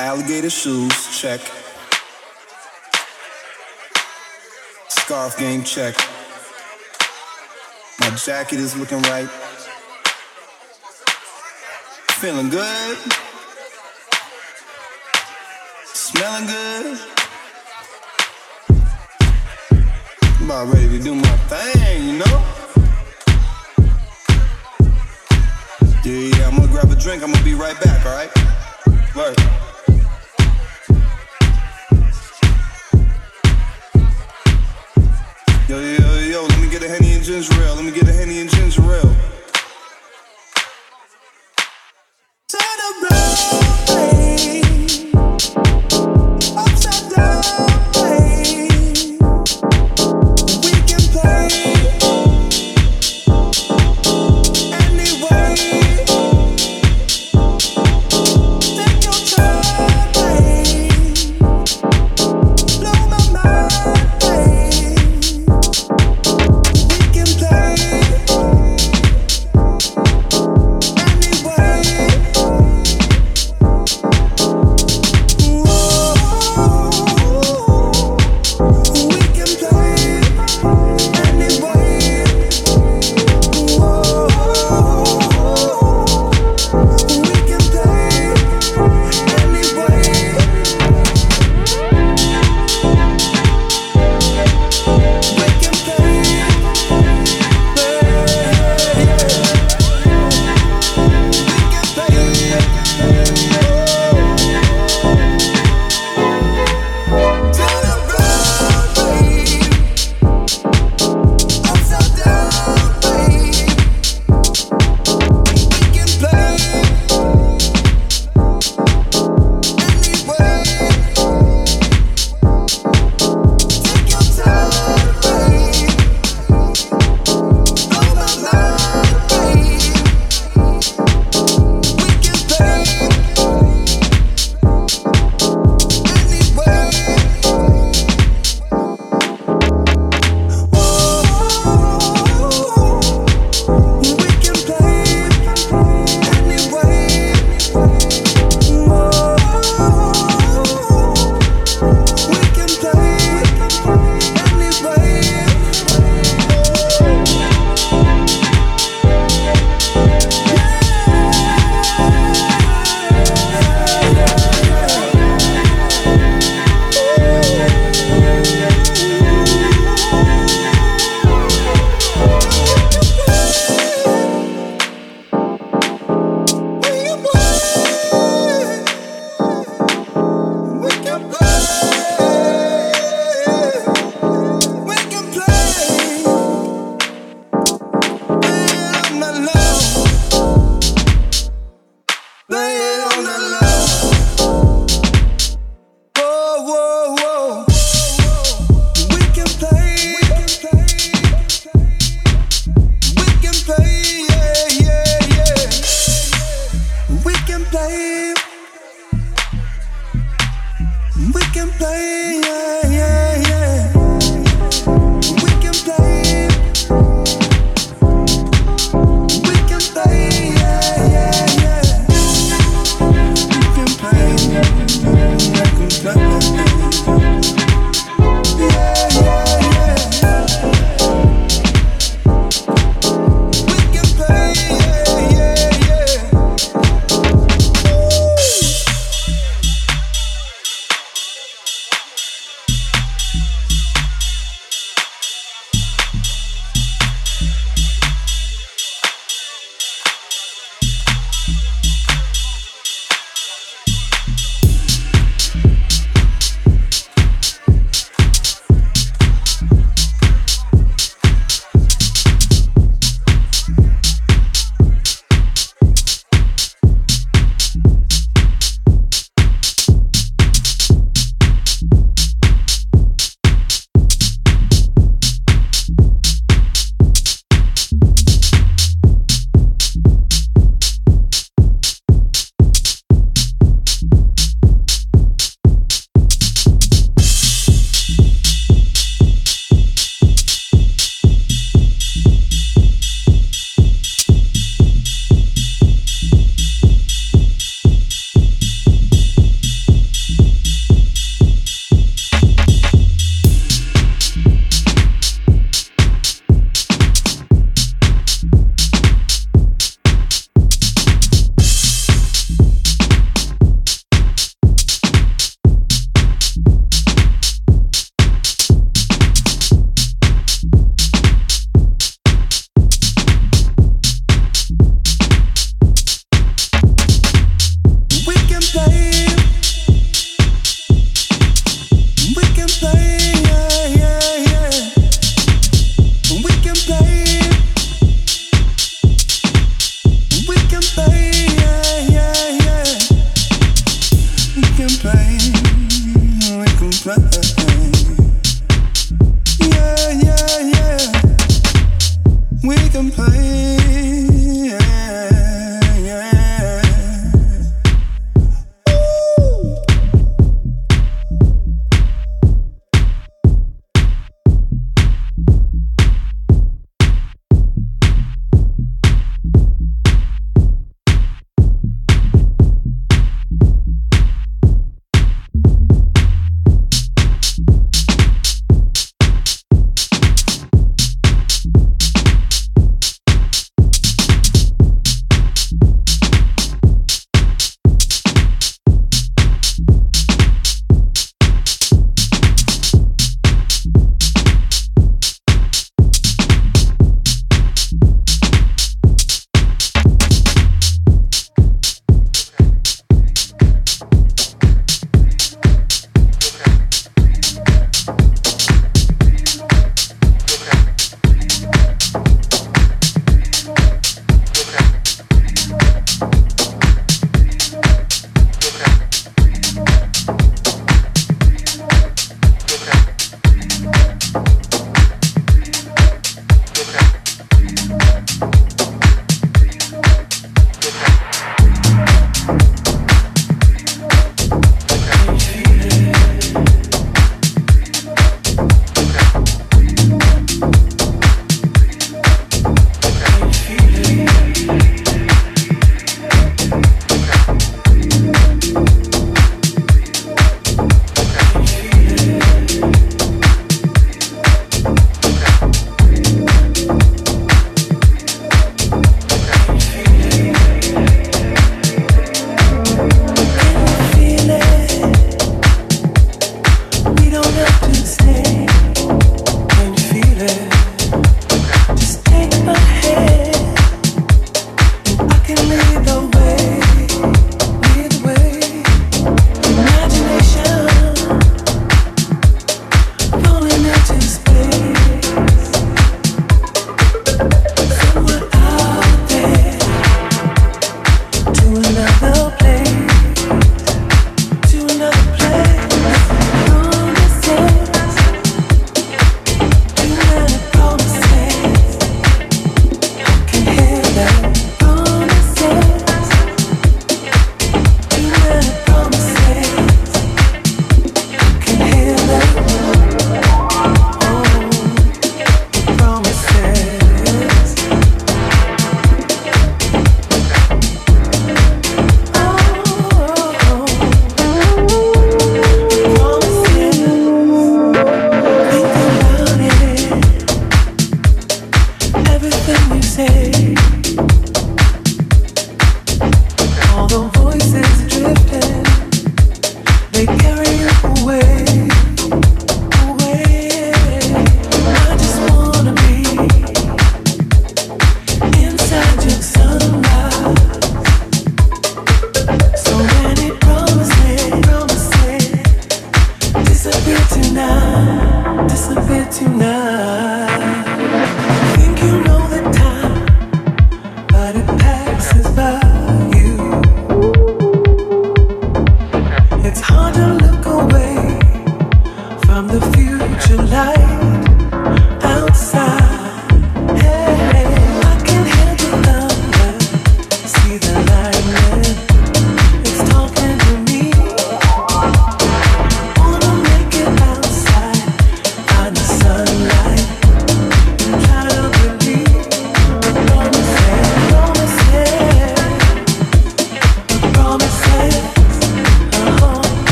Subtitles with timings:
[0.00, 1.40] Alligator shoes, check.
[4.88, 5.96] Scarf game, check.
[7.98, 9.28] My jacket is looking right.
[12.20, 12.96] Feeling good.
[15.84, 16.98] Smelling good.
[20.42, 22.44] About ready to do my thing, you know?
[26.04, 27.24] Yeah, yeah, I'm gonna grab a drink.
[27.24, 28.30] I'm gonna be right back, alright?
[29.16, 29.67] Word.
[35.68, 37.74] Yo, yo, yo, yo, let me get a Henny and ginger ale.
[37.74, 39.37] Let me get a Henny and ginger ale.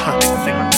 [0.00, 0.69] 哈哈哈哈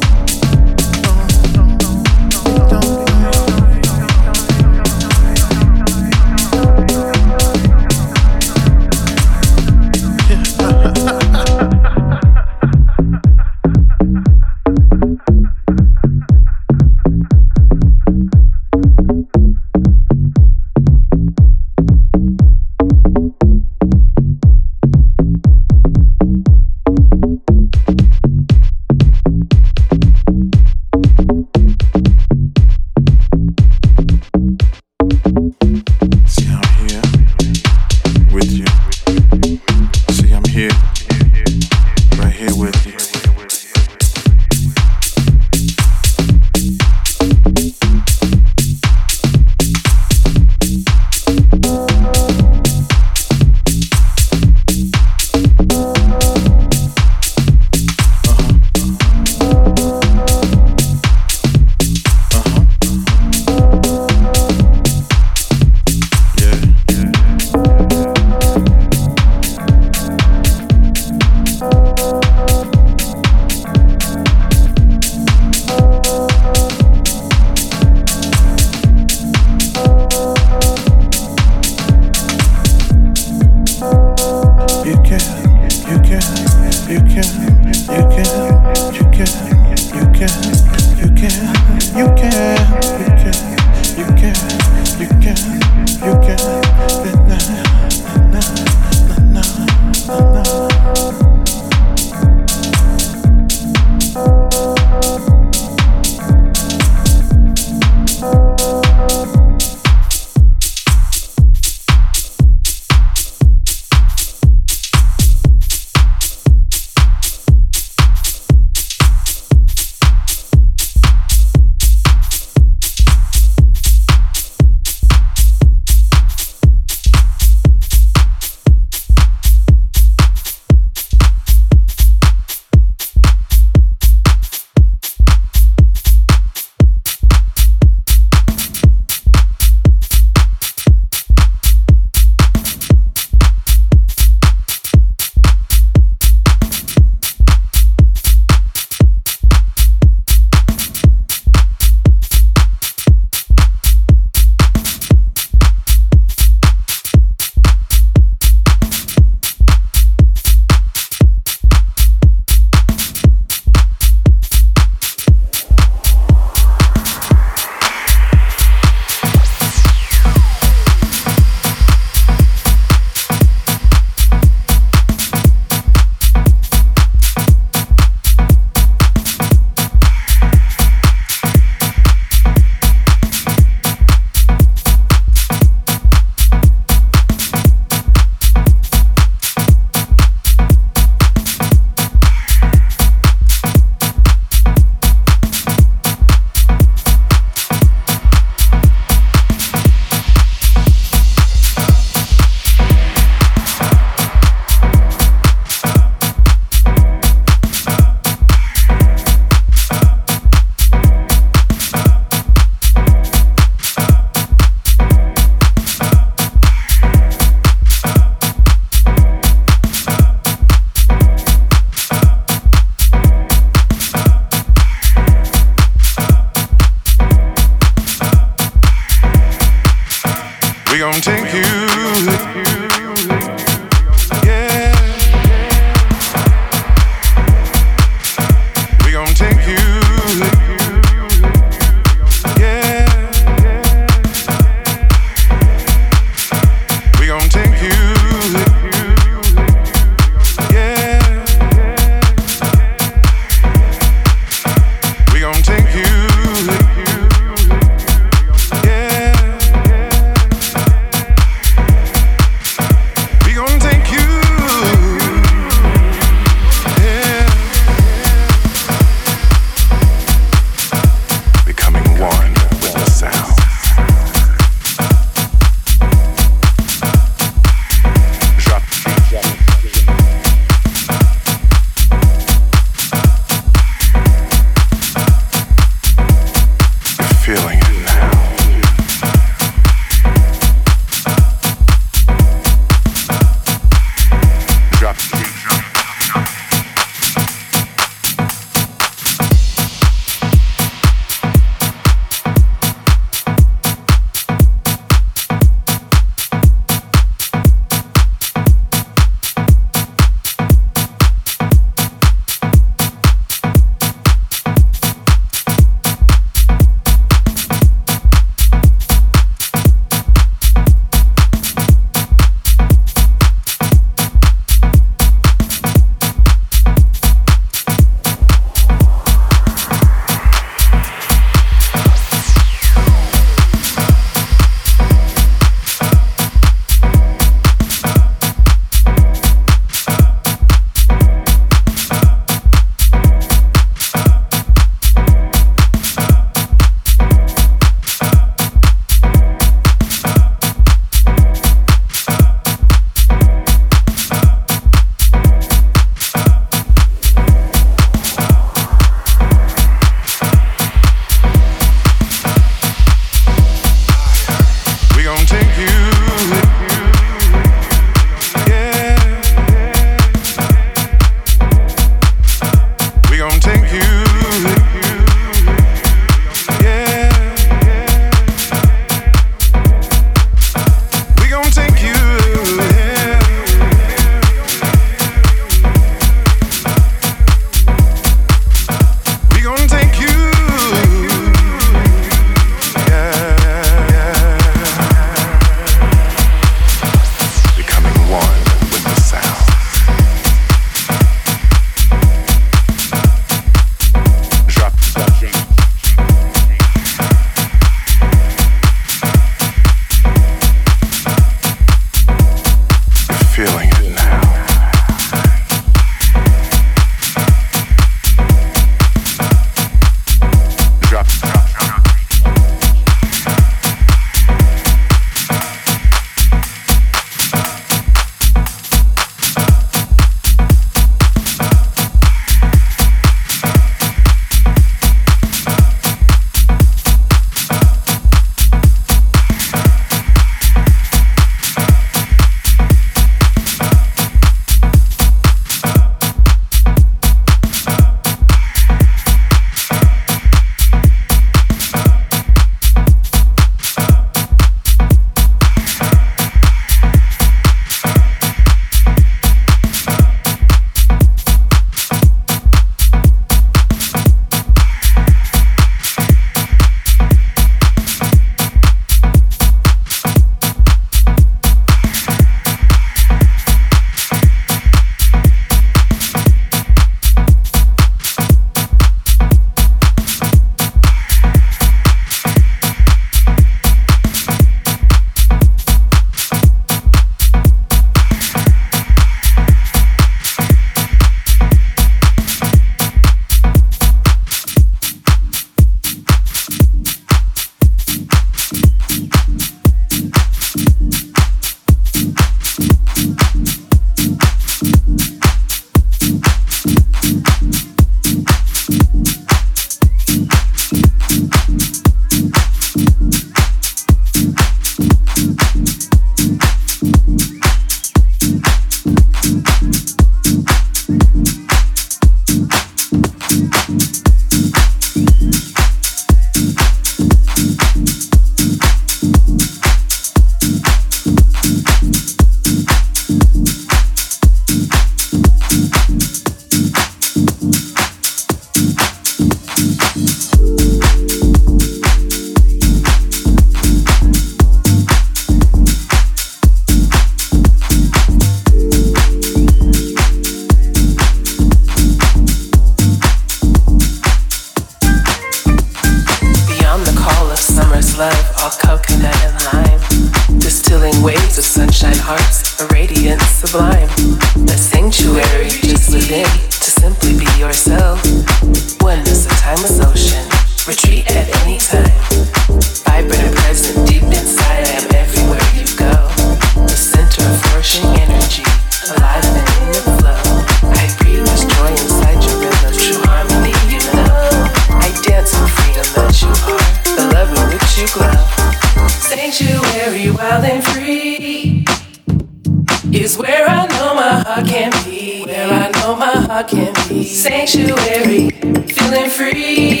[596.58, 600.00] heart can be sanctuary, feeling free.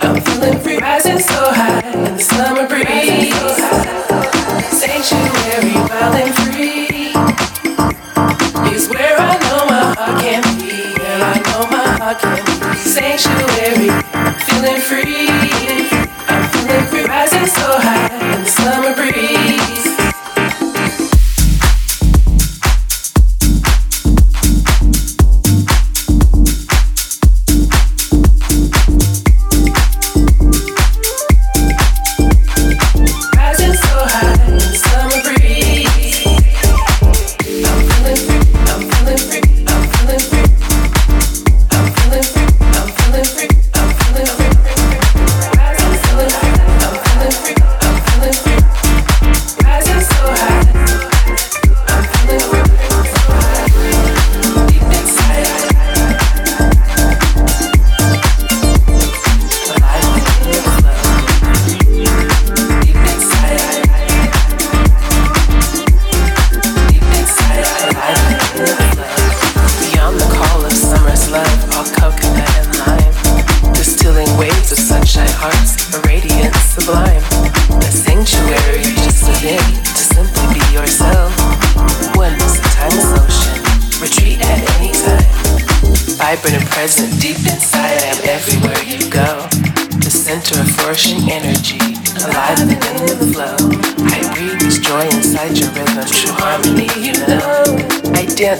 [0.00, 3.61] I'm feeling free, rising so high in the summer breeze.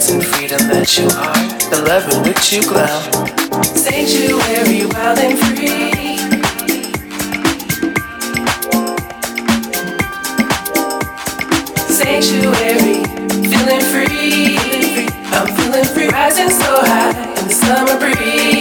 [0.03, 2.99] sense and freedom that you are, the love in which you glow.
[3.63, 6.17] Sanctuary, wild and free.
[11.87, 13.03] Sanctuary,
[13.49, 15.07] feeling free.
[15.31, 18.52] I'm feeling free, rising so high in the summer breeze.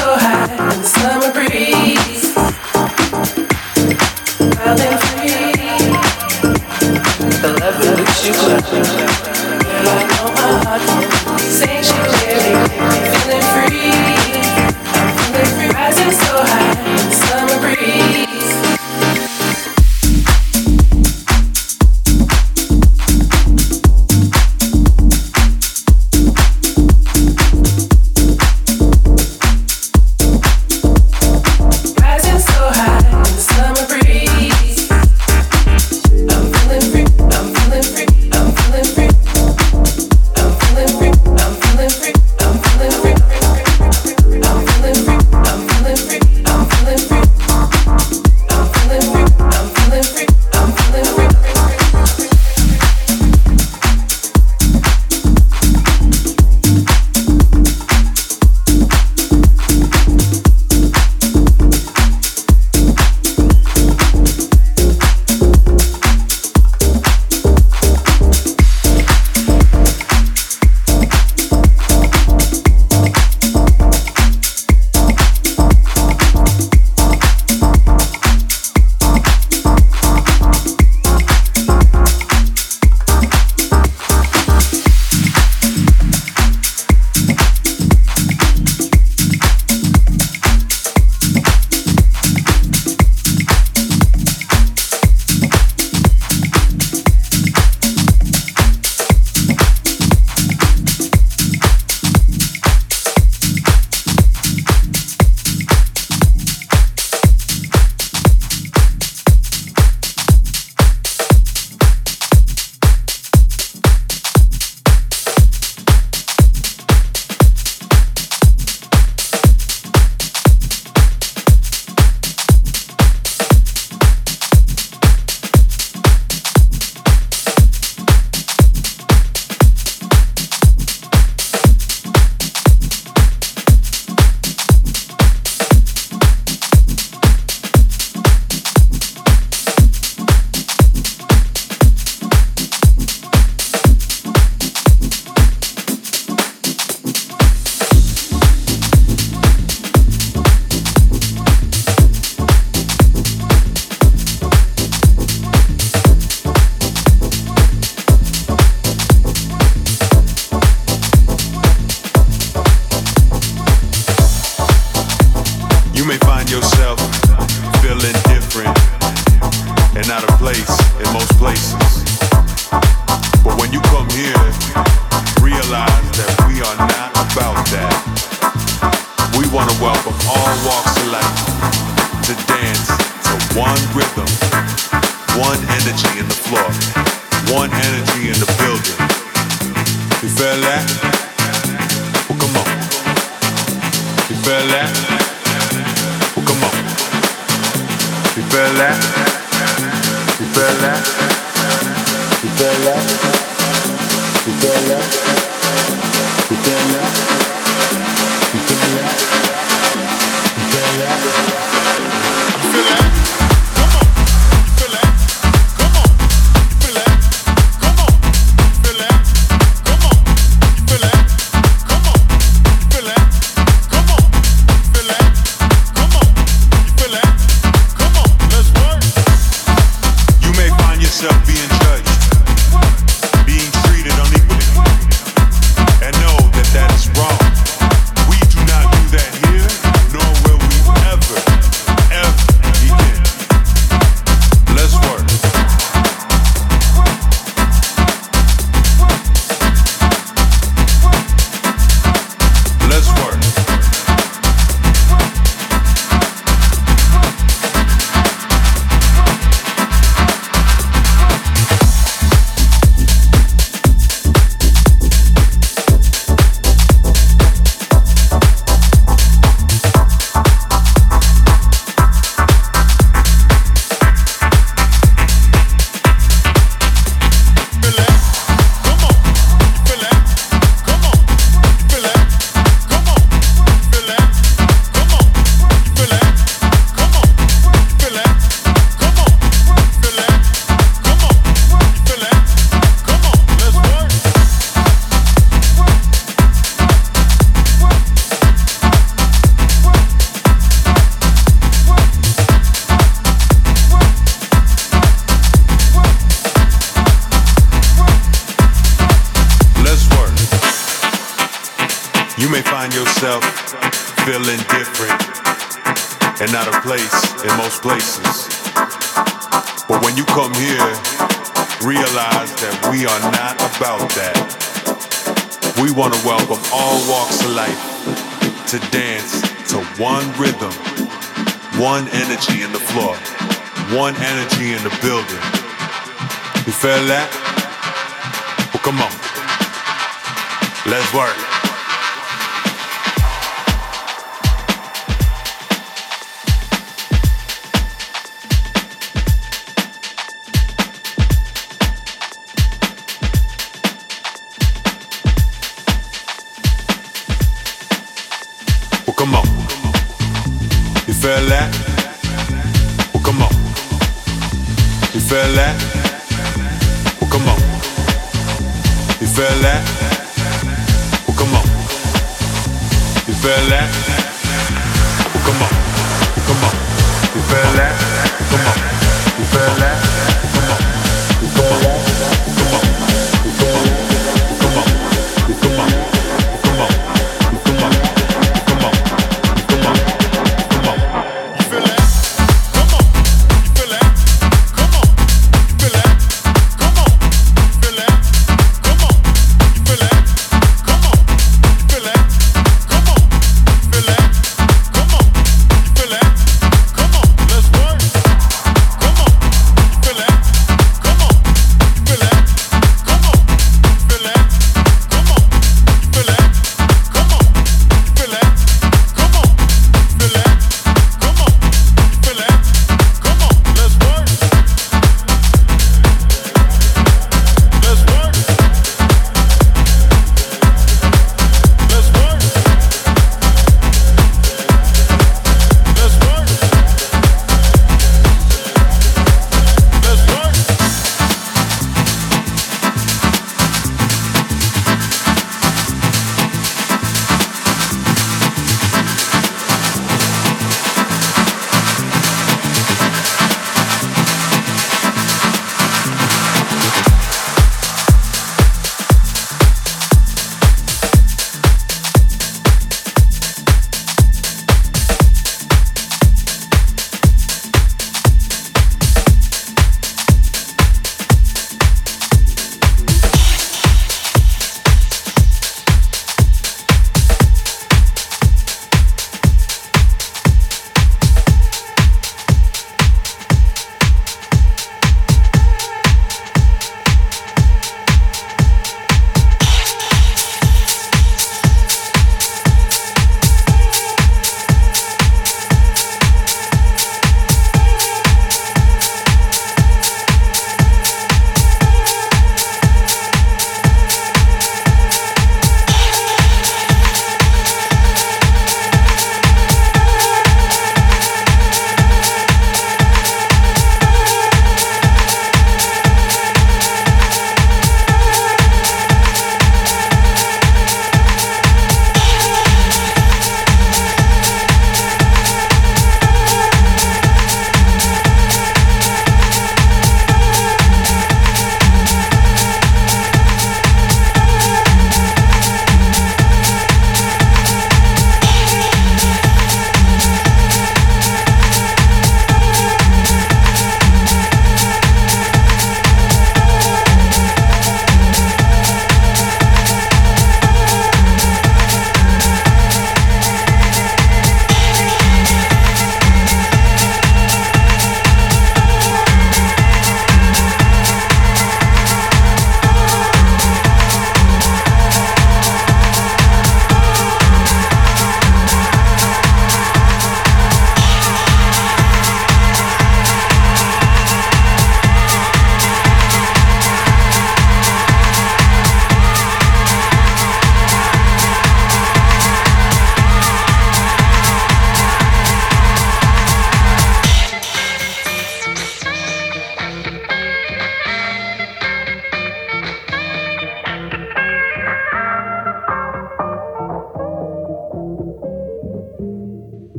[0.00, 1.29] so high in the summer.